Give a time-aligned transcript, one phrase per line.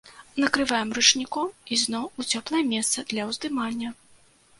[0.43, 3.93] Накрываем ручніком і зноў у цёплае месца для ўздымання.